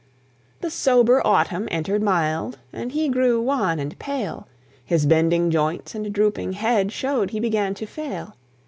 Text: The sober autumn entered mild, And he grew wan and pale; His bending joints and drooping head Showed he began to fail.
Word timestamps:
The 0.61 0.71
sober 0.71 1.21
autumn 1.23 1.67
entered 1.69 2.01
mild, 2.01 2.57
And 2.73 2.91
he 2.91 3.07
grew 3.07 3.39
wan 3.39 3.77
and 3.77 3.99
pale; 3.99 4.47
His 4.83 5.05
bending 5.05 5.51
joints 5.51 5.93
and 5.93 6.11
drooping 6.11 6.53
head 6.53 6.91
Showed 6.91 7.29
he 7.29 7.39
began 7.39 7.75
to 7.75 7.85
fail. 7.85 8.35